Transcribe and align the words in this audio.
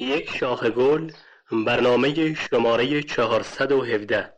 یک 0.00 0.36
شاخ 0.36 0.64
گل 0.64 1.12
برنامه 1.52 2.34
شماره 2.34 3.02
417 3.02 4.32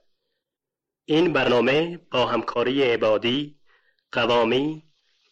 این 1.04 1.32
برنامه 1.32 1.96
با 1.96 2.26
همکاری 2.26 2.82
عبادی، 2.82 3.58
قوامی، 4.12 4.82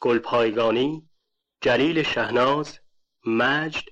گلپایگانی، 0.01 1.09
جلیل 1.61 2.03
شهناز، 2.03 2.79
مجد، 3.27 3.85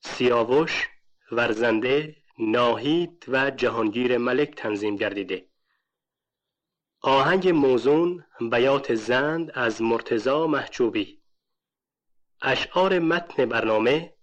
سیاوش، 0.00 0.88
ورزنده، 1.32 2.16
ناهید 2.38 3.24
و 3.28 3.50
جهانگیر 3.50 4.18
ملک 4.18 4.54
تنظیم 4.56 4.96
گردیده. 4.96 5.48
آهنگ 7.00 7.48
موزون 7.48 8.24
بیات 8.50 8.94
زند 8.94 9.50
از 9.54 9.82
مرتزا 9.82 10.46
محجوبی. 10.46 11.22
اشعار 12.42 12.98
متن 12.98 13.46
برنامه 13.46 14.13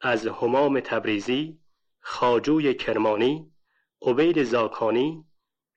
از 0.00 0.26
همام 0.26 0.80
تبریزی 0.80 1.60
خاجوی 2.00 2.74
کرمانی 2.74 3.52
عبید 4.02 4.42
زاکانی 4.42 5.24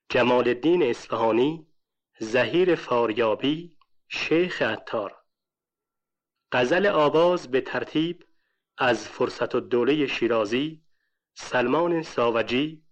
جمال 0.10 0.48
الدین 0.48 0.84
اصفهانی 0.84 1.68
زهیر 2.20 2.76
فاریابی 2.76 3.78
شیخ 4.10 4.62
عطار. 4.62 5.16
غزل 6.52 6.86
آواز 6.86 7.52
به 7.52 7.62
ترتیب 7.62 8.26
از 8.78 9.08
فرصت 9.08 9.56
الدوله 9.56 10.08
شیرازی 10.08 10.84
سلمان 11.34 12.02
ساوجی 12.02 12.84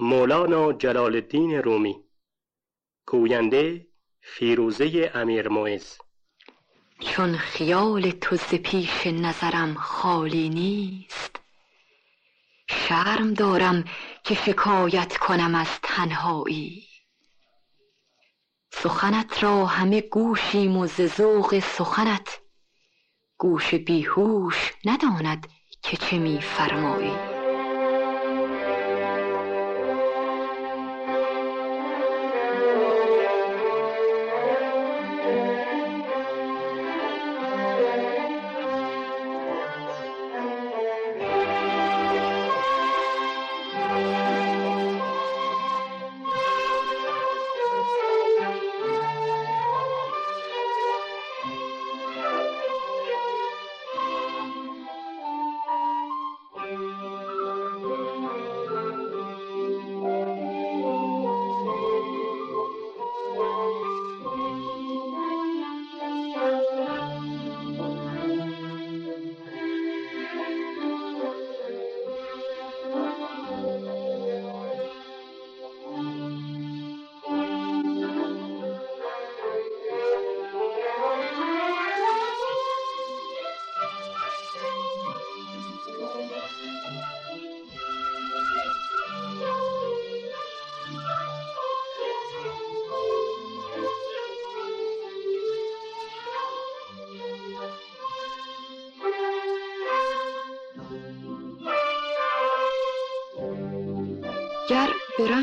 مولانا 0.00 0.72
جلال 0.72 1.14
الدین 1.14 1.50
رومی. 1.50 2.04
گوینده 3.06 3.86
فیروزه 4.20 5.10
امیر 5.14 5.48
موعظ 5.48 5.98
چون 7.00 7.36
خیال 7.36 8.10
تو 8.10 8.36
ز 8.36 8.54
پیش 8.54 9.06
نظرم 9.06 9.74
خالی 9.74 10.48
نیست. 10.48 11.40
شرم 12.68 13.34
دارم 13.34 13.84
که 14.24 14.34
شکایت 14.34 15.16
کنم 15.16 15.54
از 15.54 15.68
تنهایی. 15.82 16.84
سخنت 18.72 19.42
را 19.42 19.66
همه 19.66 20.00
گوشیم 20.00 20.76
و 20.76 20.86
ز 20.86 21.16
ذوق 21.16 21.58
سخنت 21.58 22.40
گوش 23.38 23.74
بیهوش 23.74 24.72
نداند 24.84 25.48
که 25.82 25.96
چه 25.96 26.18
می 26.18 26.40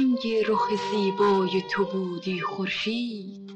رنگ 0.02 0.28
رخ 0.48 0.70
زیبای 0.92 1.62
تو 1.62 1.86
بودی 1.86 2.42
خورشید. 2.42 3.52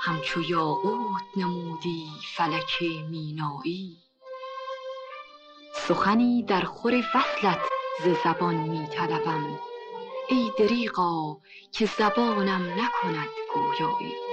همچو 0.00 0.42
یاقوت 0.42 1.22
نمودی 1.36 2.06
فلک 2.36 2.82
مینایی. 3.10 3.96
سخنی 5.74 6.42
در 6.42 6.60
خور 6.60 6.94
وصلت 7.14 7.60
ز 8.04 8.08
زبان 8.24 8.54
می 8.54 8.86
طلبم. 8.86 9.58
ای 10.28 10.52
دریغا 10.58 11.36
که 11.72 11.86
زبانم 11.86 12.62
نکند 12.62 13.28
گویایی. 13.54 14.27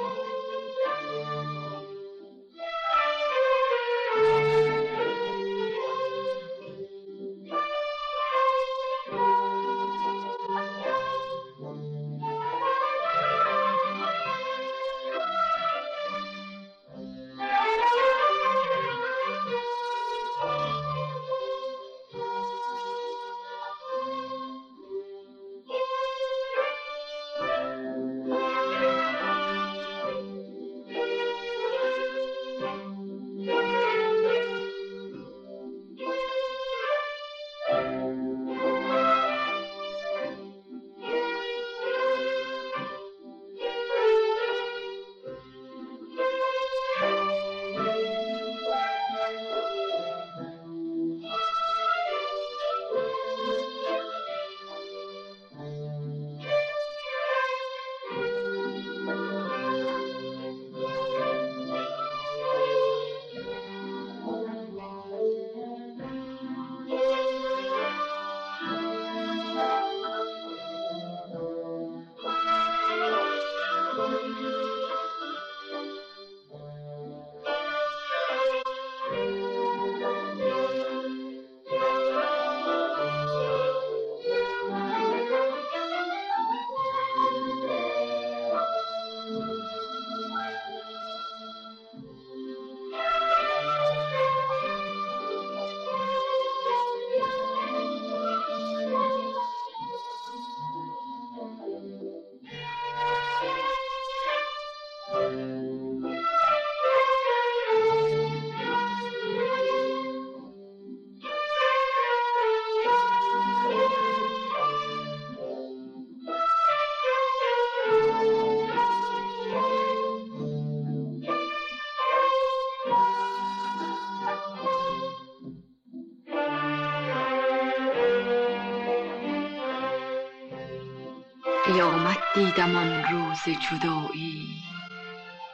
قیامت 131.65 132.17
دیدم 132.35 132.75
آن 132.75 133.03
روز 133.03 133.39
جدایی. 133.43 134.47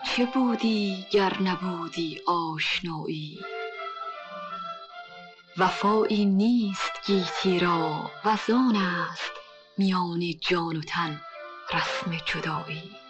چه 0.06 0.26
بودی 0.26 1.06
گر 1.12 1.42
نبودی 1.42 2.22
آشنایی؟ 2.28 3.40
وفایی 5.58 6.26
نیست 6.26 6.92
گیتی 7.06 7.60
را 7.60 8.12
وزان 8.26 8.76
است 8.76 9.32
میان 9.78 10.34
جان 10.40 10.76
و 10.78 10.82
تن 10.82 11.22
رسم 11.74 12.18
جدایی. 12.26 13.01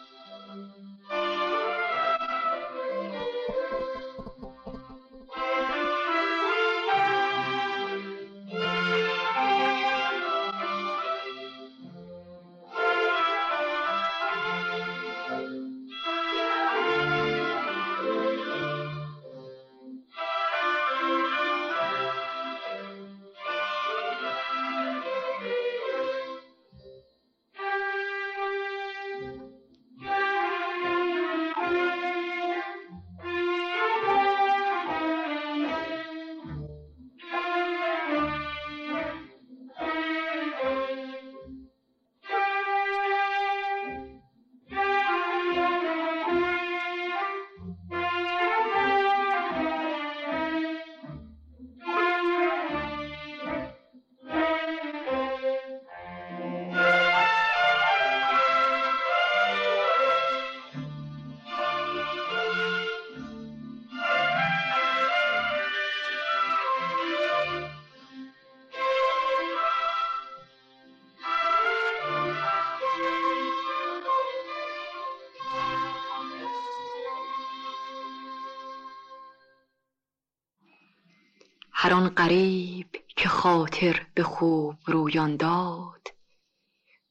هر 81.83 81.93
آن 81.93 82.09
غریب 82.09 83.05
که 83.07 83.29
خاطر 83.29 84.05
به 84.13 84.23
خوب 84.23 84.77
رویان 84.85 85.37
داد 85.37 86.07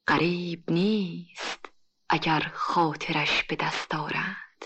غریب 0.06 0.70
نیست 0.70 1.68
اگر 2.08 2.50
خاطرش 2.54 3.42
به 3.42 3.56
دست 3.56 3.94
آرند 3.94 4.64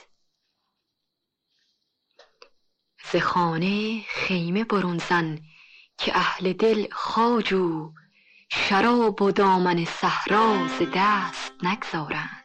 ز 3.13 3.17
خانه 3.17 4.03
خیمه 4.09 4.65
برون 4.65 4.99
زن 4.99 5.39
که 5.99 6.17
اهل 6.17 6.53
دل 6.53 6.87
خواجو 6.93 7.93
شراب 8.49 9.23
و 9.23 9.31
دامن 9.31 9.85
صحرا 9.85 10.69
ز 10.69 10.83
دست 10.95 11.53
نگذارند. 11.63 12.44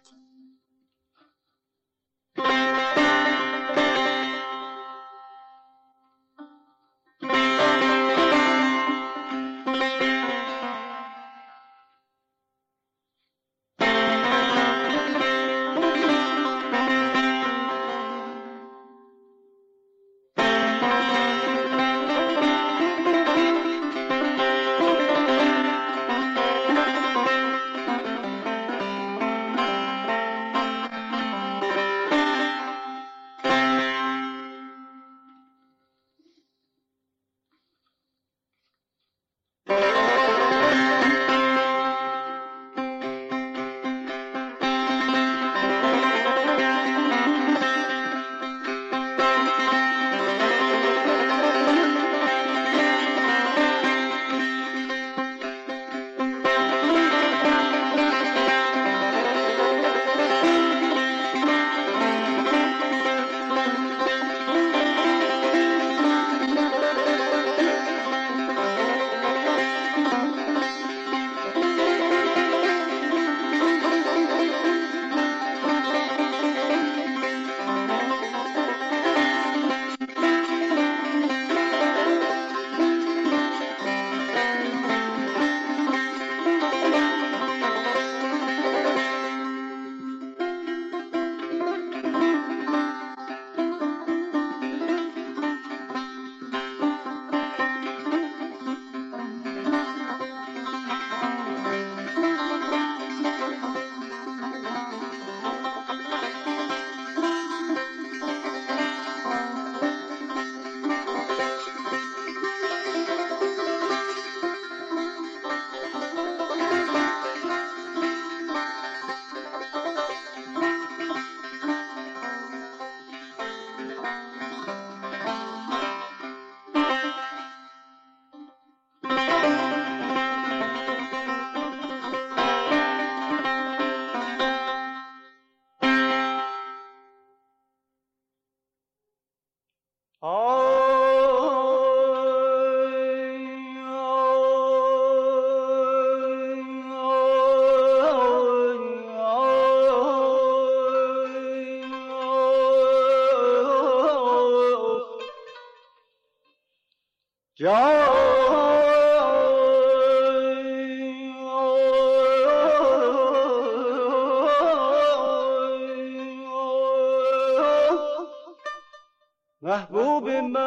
محبوب 169.61 170.27
من. 170.29 170.65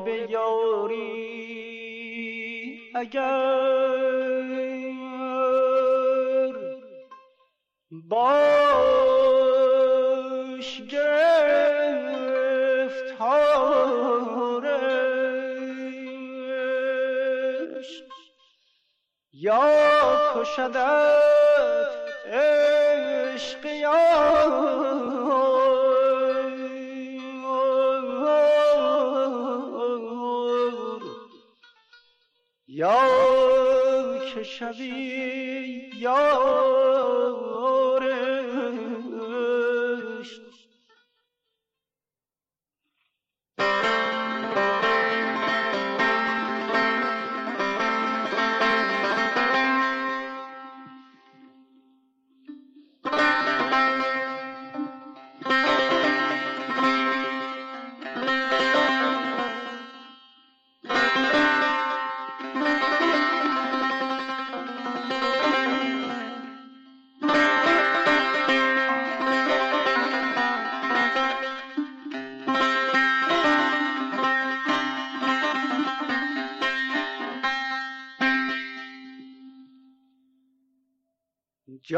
به 0.00 0.30
یاری 0.30 1.28
اگر 2.94 3.78
باش 8.08 8.28
گرفت 10.90 12.00
هارش 13.20 13.58
یا 19.32 19.70
کشدت 20.34 21.88
عشق 22.26 23.66
یا 23.66 24.37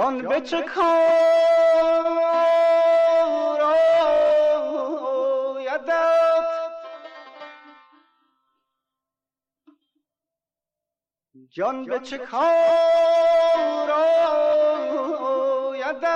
جان 0.00 0.22
به 0.28 0.40
چه 0.40 0.62
کار 0.62 2.06
آیدت 5.56 6.46
جان 11.50 11.84
به 11.84 12.00
چه 12.00 12.18
کار 12.18 13.90
آیدت 15.90 16.10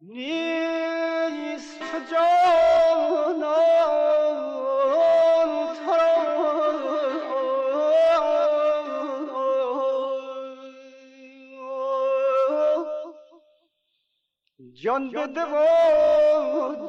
نیست 0.00 1.80
جان 2.10 2.49
جان 14.82 15.10
بده 15.10 15.44
و 15.44 15.56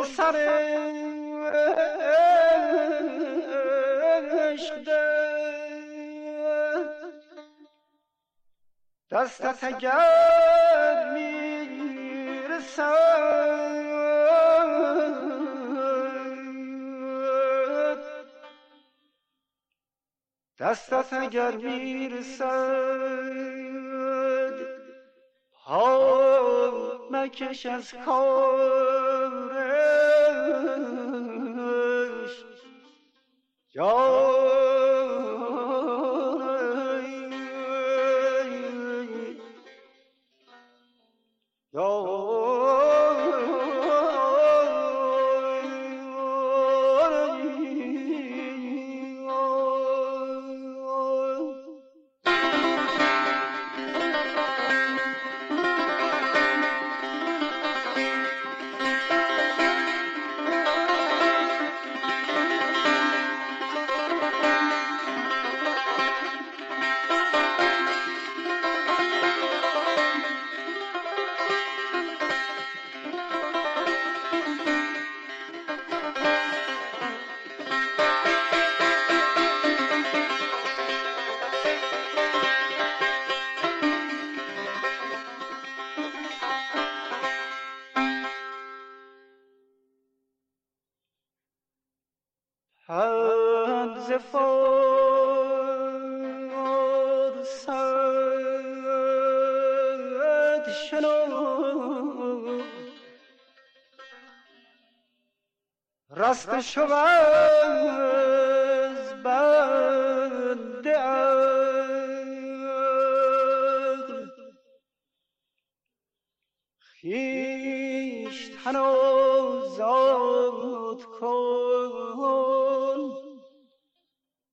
به 0.04 0.11
سر 0.11 0.37
عشق 4.32 4.88
دستت 9.11 9.64
اگر 9.64 11.12
می‌رسد 11.14 11.94
دستت 20.58 21.12
اگر 21.12 21.56
می‌رسد 21.56 22.44
پا 25.64 26.04
مکش 27.11 27.66
از 27.66 27.94
کارش 28.04 28.93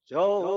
جا 0.06 0.53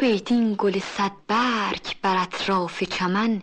ای 0.00 0.08
عبیدین 0.08 0.54
گل 0.58 0.78
صد 0.78 1.12
برگ 1.26 1.96
بر 2.02 2.22
اطراف 2.22 2.84
چمن. 2.84 3.42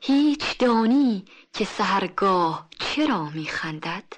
هیچ 0.00 0.58
دانی 0.58 1.24
که 1.52 1.64
سحرگاه 1.64 2.68
چرا 2.80 3.24
می 3.24 3.46
خندد؟ 3.46 4.12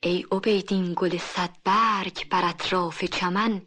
ای 0.00 0.26
عبیدین 0.32 0.94
گل 0.96 1.18
صد 1.18 1.50
برگ 1.64 2.28
بر 2.28 2.48
اطراف 2.48 3.04
چمن 3.04 3.62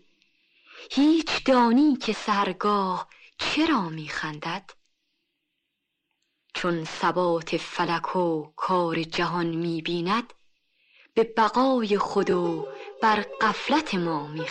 هیچ 0.91 1.43
دانی 1.43 1.95
که 1.95 2.13
سحرگاه 2.13 3.07
چرا 3.37 3.89
می 3.89 4.09
خندد؟ 4.09 4.71
چون 6.53 6.85
ثبات 6.85 7.57
فلک 7.57 8.15
و 8.15 8.53
کار 8.55 9.03
جهان 9.03 9.47
می 9.47 9.81
بیند 9.81 10.33
به 11.13 11.23
بقای 11.23 11.97
خود 11.97 12.29
و 12.29 12.67
بر 13.01 13.25
غفلت 13.41 13.95
ما 13.95 14.27
می 14.27 14.45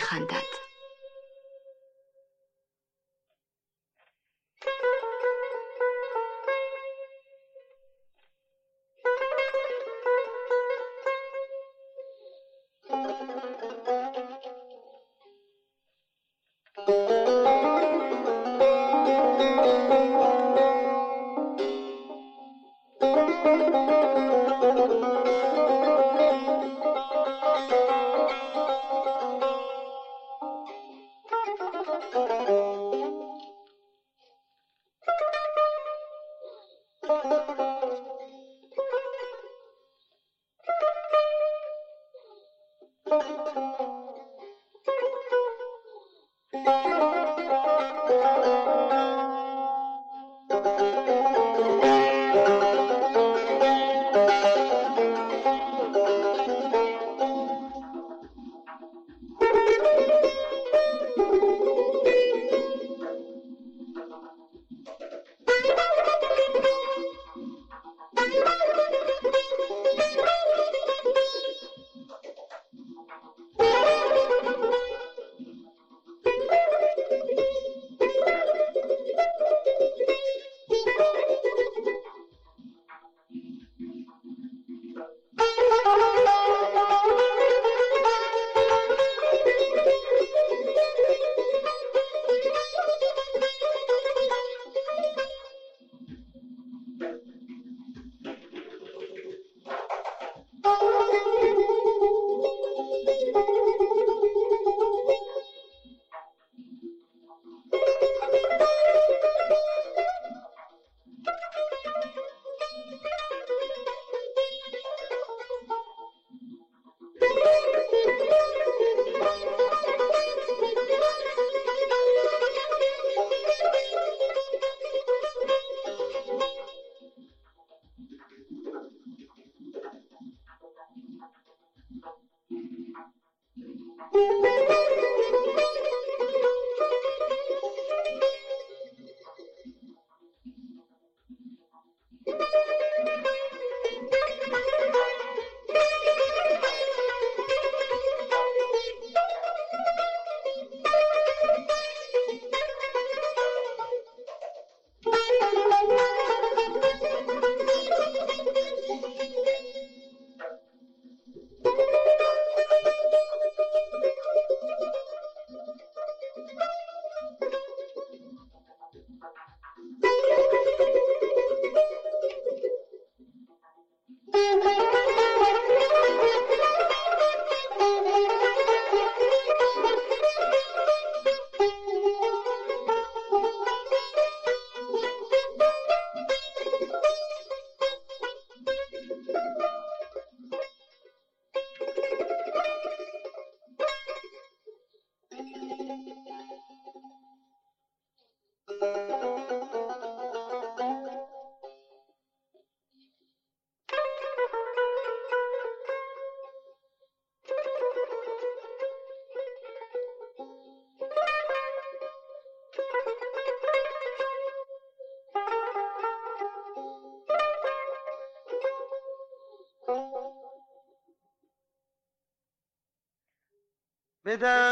خندد 224.40 224.69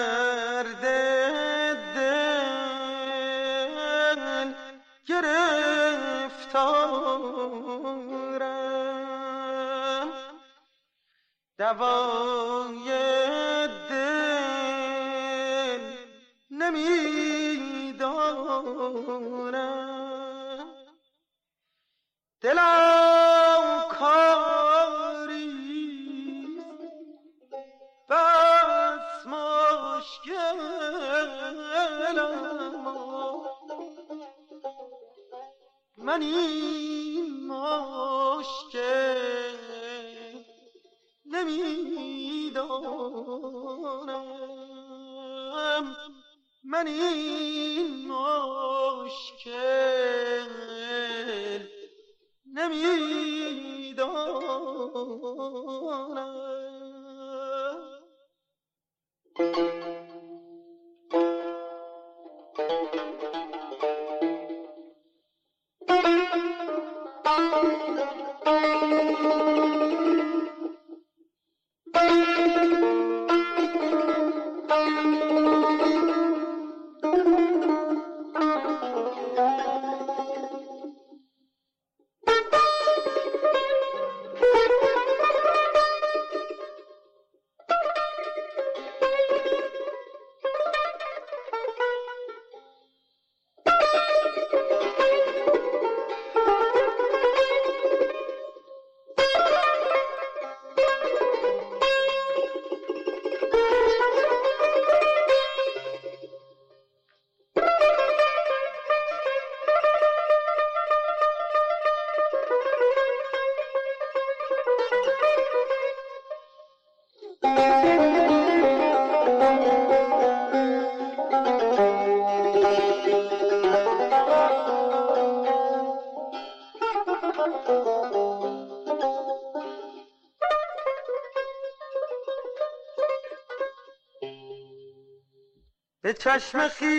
چشم 136.29 136.67
خیش 136.67 136.91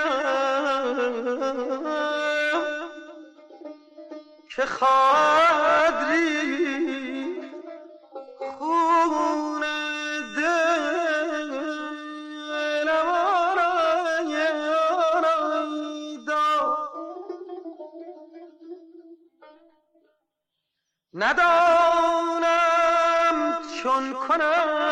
که 4.55 4.65
خادری 4.65 5.35
ندانم 21.13 22.55
چون 23.83 24.13
کنم 24.13 24.84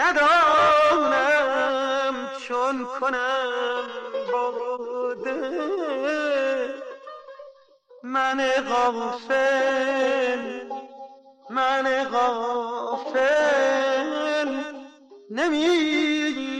ندانم 0.00 1.34
چون 2.48 2.86
کنم 3.00 3.82
با 4.32 4.52
دل 5.24 6.72
من 8.02 8.40
غافل 8.68 10.40
من 11.50 12.04
غافل 12.04 13.20
نمی‌دانم. 15.30 16.50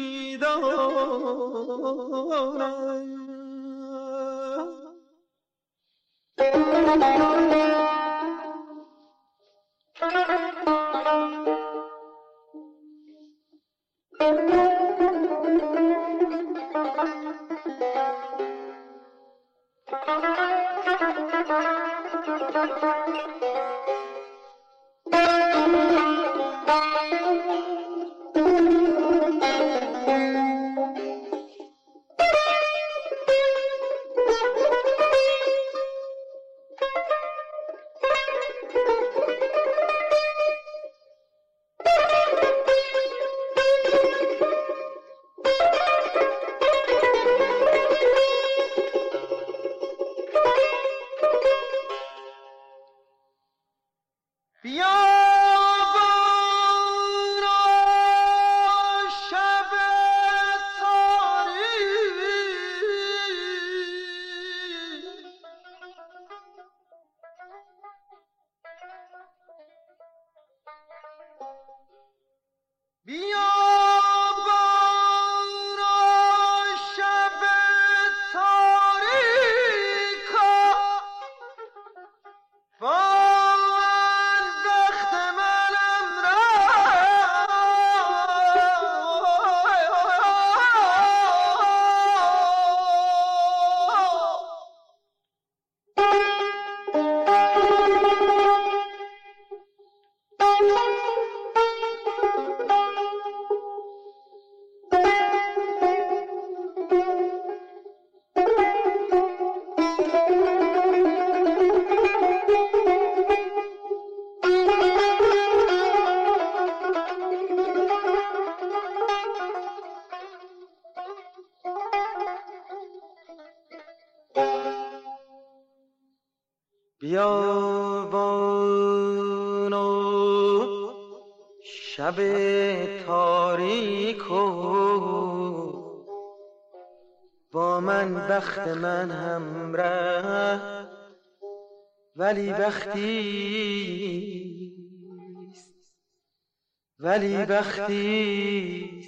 ولی 147.51 147.59
بختی 147.59 149.05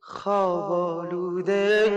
خواب 0.00 0.72
آلوده. 0.72 1.90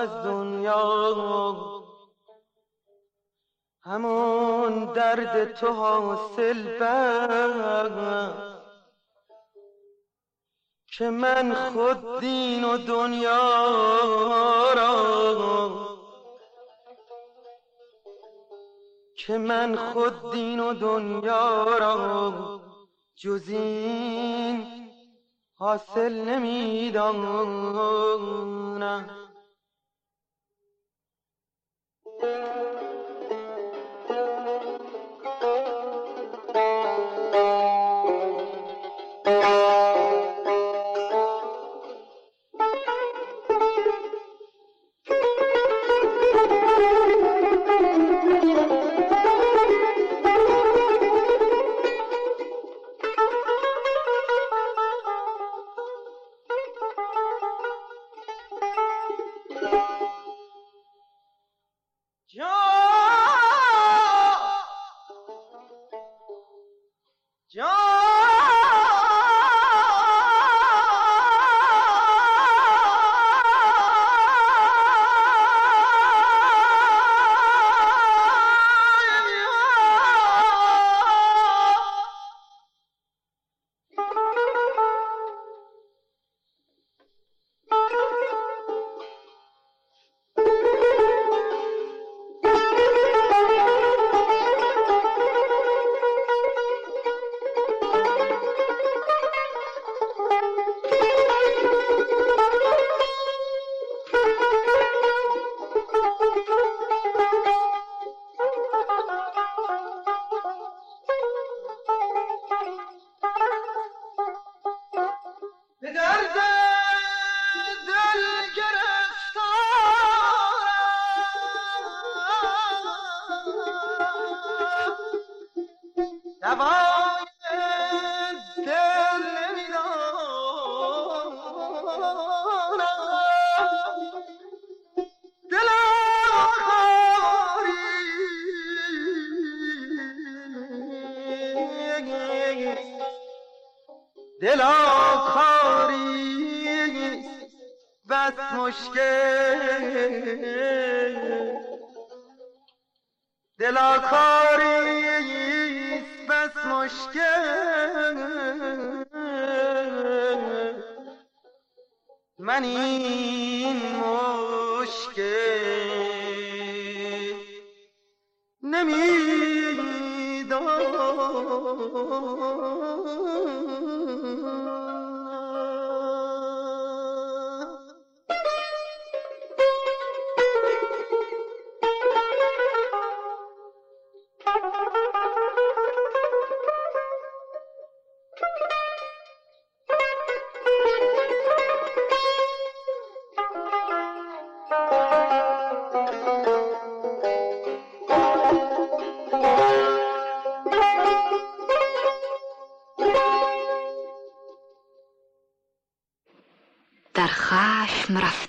از 0.00 0.24
دنیا 0.24 1.56
همون 3.82 4.92
درد 4.92 5.54
تو 5.54 5.72
حاصل 5.72 6.78
بر. 6.78 8.30
که 10.98 11.10
من 11.10 11.54
خود 11.54 12.20
دین 12.20 12.64
و 12.64 12.76
دنیا 12.76 13.62
را 14.72 15.70
که 19.16 19.38
من 19.38 19.76
خود 19.76 20.32
دین 20.32 20.60
و 20.60 20.74
دنیا 20.74 21.78
را 21.78 22.60
جزین 23.16 24.66
حاصل 25.54 26.12
نمی‌دانم. 26.12 27.30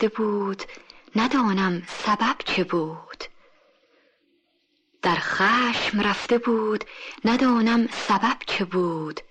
بود 0.09 0.63
ندانم 1.15 1.83
سبب 1.87 2.35
چه 2.45 2.63
بود. 2.63 3.23
در 5.01 5.15
خشم 5.19 6.01
رفته 6.01 6.37
بود 6.37 6.85
ندانم 7.25 7.87
سبب 7.87 8.37
چه 8.47 8.65
بود. 8.65 9.21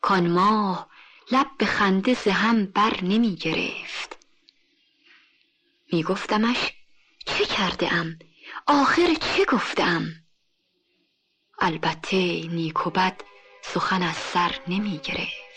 کان 0.00 0.30
ماه 0.30 0.88
لب 1.32 1.46
به 1.58 1.66
خنده 1.66 2.14
ز 2.14 2.28
هم 2.28 2.66
بر 2.66 2.98
نمی 3.02 3.36
گرفت. 3.36 4.18
می 5.92 6.02
گفتمش 6.02 6.72
چه 7.26 7.44
کرده 7.44 7.92
ام؟ 7.92 8.18
آخر 8.66 9.14
چه 9.14 9.44
گفتم 9.44 10.04
البته 11.58 12.16
نیک 12.48 12.74
بد 12.74 13.20
سخن 13.62 14.02
از 14.02 14.16
سر 14.16 14.60
نمی 14.68 14.98
گرفت. 14.98 15.47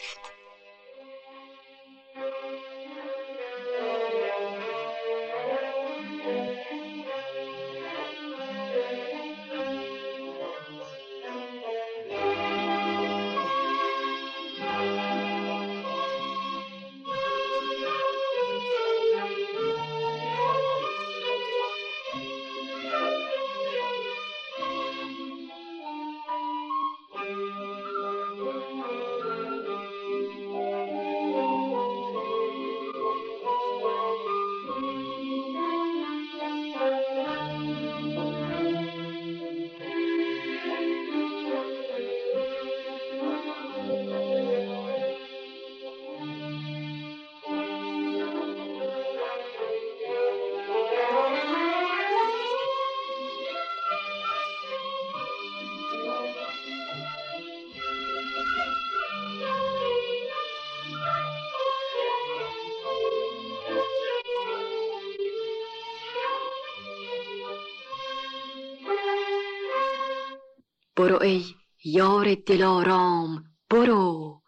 برو 71.01 71.21
ای 71.21 71.55
یار 71.83 72.35
دلارام 72.35 73.43
برو. 73.69 74.41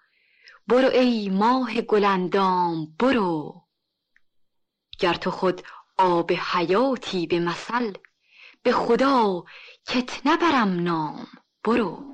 برو 0.67 0.87
ای 0.87 1.29
ماه 1.29 1.81
گلندام 1.81 2.95
برو. 2.99 3.61
گر 4.99 5.13
تو 5.13 5.31
خود 5.31 5.61
آب 5.97 6.31
حیاتی 6.31 7.27
به 7.27 7.39
مثل 7.39 7.93
به 8.63 8.71
خدا 8.71 9.43
کت 9.87 10.21
نبرم 10.25 10.79
نام 10.79 11.27
برو. 11.63 12.12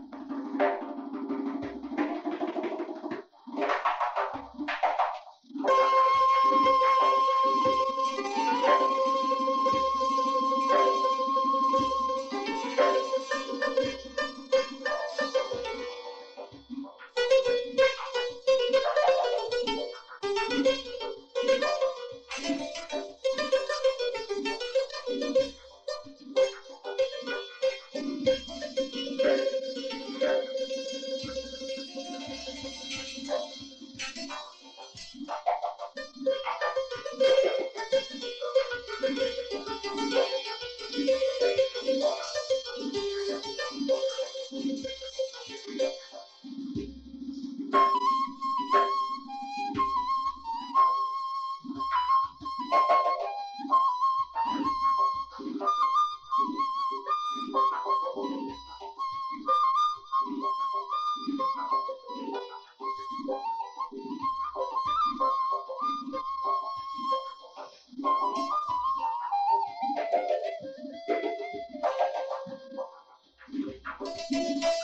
یار 74.32 74.79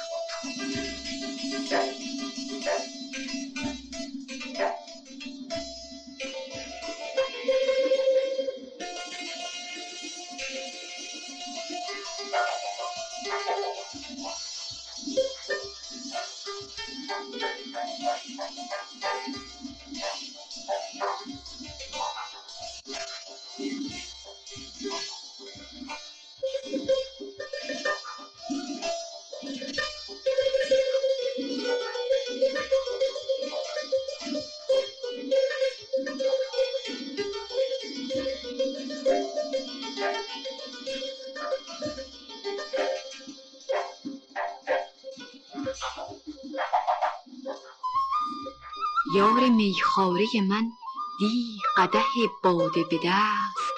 میخواره 49.66 50.26
من 50.50 50.72
دی 51.20 51.60
قدح 51.78 52.12
باده 52.44 52.84
به 52.84 53.00
دست. 53.06 53.74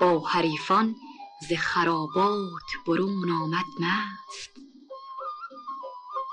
با 0.00 0.20
حریفان 0.20 0.96
ز 1.48 1.52
خرابات 1.52 2.62
برون 2.86 3.30
آمد 3.30 3.64
مست. 3.80 4.50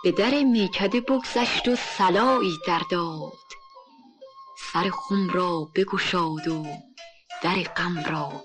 به 0.04 0.12
در 0.12 0.43
میکده 0.43 1.02
بگذشت 1.02 1.68
و 1.68 1.76
صلایی 1.76 2.58
در 2.68 2.82
داد. 2.91 3.48
سر 4.74 4.89
خم 4.89 5.30
را 5.30 5.72
بگشاد 5.76 6.48
و 6.48 6.66
در 7.43 7.56
غم 7.64 8.00
را 8.00 8.43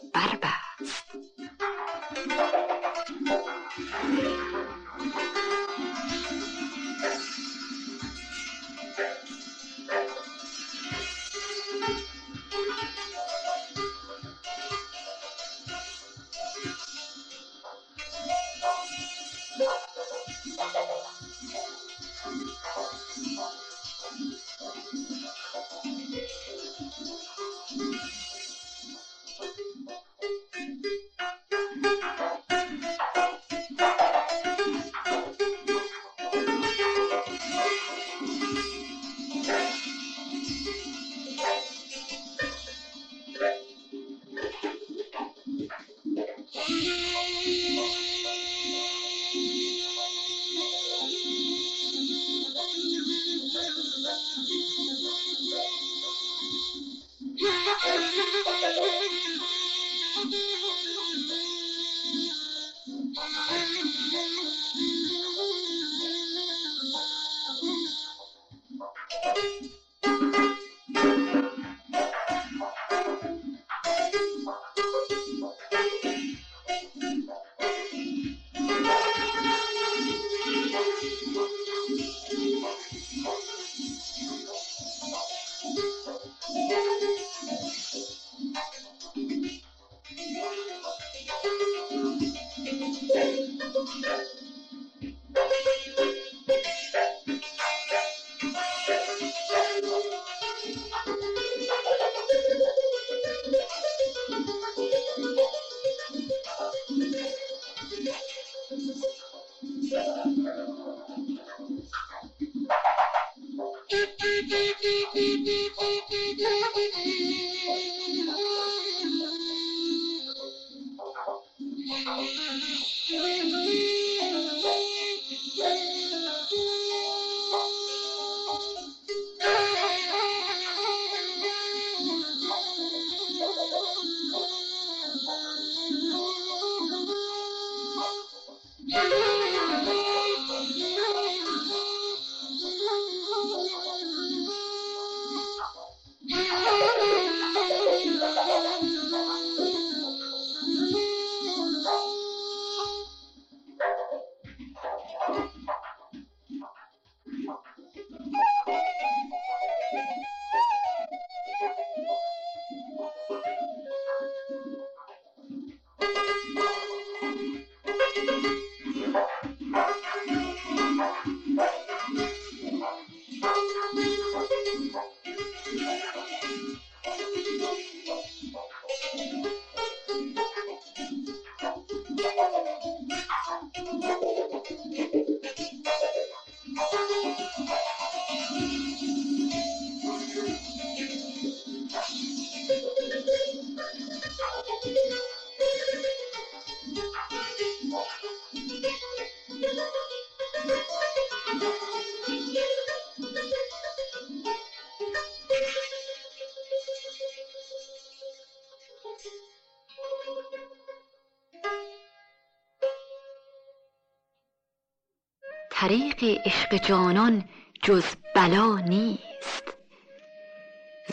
طریق 215.83 216.25
عشق 216.47 216.77
جانان 216.77 217.45
جز 217.83 218.05
بلا 218.35 218.79
نیست. 218.79 219.65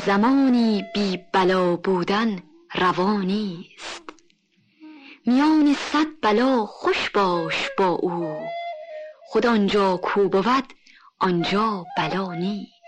زمانی 0.05 0.85
بی 0.93 1.19
بلا 1.33 1.75
بودن 1.75 2.39
روا 2.75 3.17
نیست. 3.17 4.03
میان 5.25 5.73
صد 5.73 6.07
بلا 6.21 6.65
خوش 6.65 7.09
باش 7.09 7.69
با 7.77 7.87
او. 7.87 8.37
خود 9.25 9.45
آنجا 9.45 9.97
کو 9.97 10.29
بود 10.29 10.73
آنجا 11.19 11.85
بلا 11.97 12.33
نیست. 12.33 12.78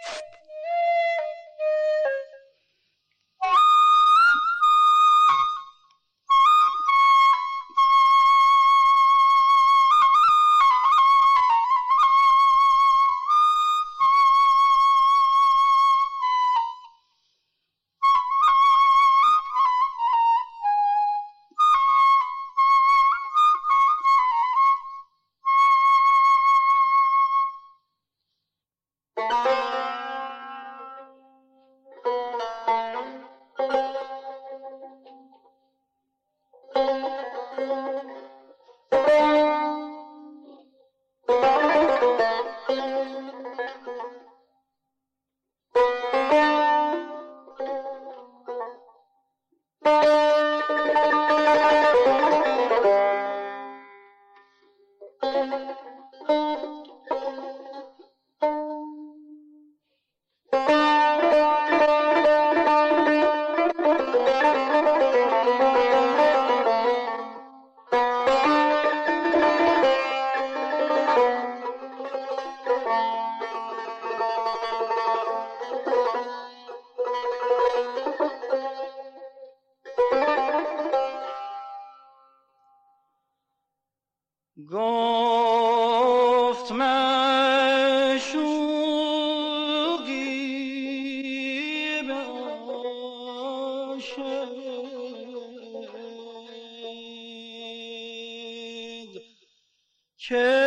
تو 100.32 100.61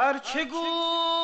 هرچه 0.00 0.44
گرچه 0.44 1.19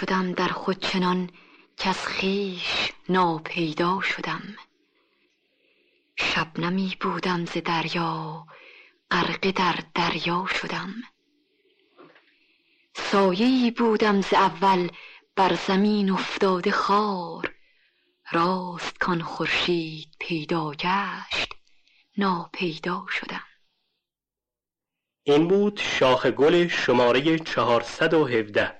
شدم 0.00 0.32
در 0.32 0.48
خود 0.48 0.78
چنان 0.78 1.30
که 1.76 1.88
از 1.88 2.06
خویش 2.06 2.92
ناپیدا 3.08 4.00
شدم. 4.00 4.42
شبنمی 6.16 6.96
بودم 7.00 7.44
ز 7.44 7.52
دریا 7.52 8.46
غرقه 9.10 9.52
در 9.52 9.78
دریا 9.94 10.46
شدم. 10.60 10.94
سایه 12.94 13.70
بودم 13.70 14.20
ز 14.20 14.34
اول 14.34 14.88
بر 15.36 15.54
زمین 15.54 16.10
افتاده 16.10 16.70
خار 16.70 17.54
راست 18.32 18.98
کان 18.98 19.22
خورشید 19.22 20.08
پیدا 20.18 20.70
گشت 20.70 21.54
ناپیدا 22.16 23.06
شدم. 23.10 23.44
این 25.22 25.48
بود 25.48 25.80
شاخ 25.80 26.26
گل 26.26 26.68
شماره 26.68 27.38
چهارصد 27.38 28.14
و 28.14 28.26
هفده. 28.26 28.77